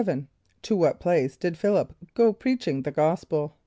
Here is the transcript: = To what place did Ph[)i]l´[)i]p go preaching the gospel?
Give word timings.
= 0.33 0.61
To 0.63 0.75
what 0.75 0.99
place 0.99 1.37
did 1.37 1.53
Ph[)i]l´[)i]p 1.53 1.91
go 2.15 2.33
preaching 2.33 2.81
the 2.81 2.89
gospel? 2.91 3.53